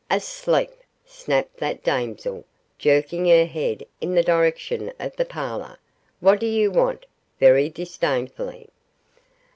[0.09, 2.43] 'Asleep!' snapped that damsel,
[2.79, 5.77] jerking her head in the direction of the parlour;
[6.21, 7.05] 'what do you want?'
[7.39, 8.67] very disdainfully.